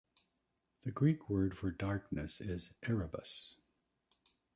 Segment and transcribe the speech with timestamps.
[0.83, 3.57] The Greek word for "darkness" is "erebus".